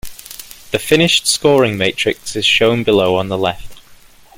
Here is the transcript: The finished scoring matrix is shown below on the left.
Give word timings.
The 0.71 0.79
finished 0.79 1.27
scoring 1.27 1.77
matrix 1.77 2.35
is 2.35 2.43
shown 2.43 2.83
below 2.83 3.17
on 3.17 3.27
the 3.27 3.37
left. 3.37 3.79